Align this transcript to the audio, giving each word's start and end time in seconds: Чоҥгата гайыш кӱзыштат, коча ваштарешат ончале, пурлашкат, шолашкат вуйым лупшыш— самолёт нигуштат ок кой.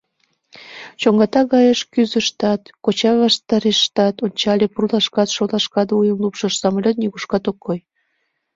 Чоҥгата 1.01 1.41
гайыш 1.53 1.79
кӱзыштат, 1.93 2.61
коча 2.83 3.11
ваштарешат 3.21 4.15
ончале, 4.25 4.65
пурлашкат, 4.73 5.29
шолашкат 5.35 5.89
вуйым 5.95 6.17
лупшыш— 6.23 6.53
самолёт 6.61 6.95
нигуштат 7.01 7.43
ок 7.49 7.57
кой. 7.65 7.79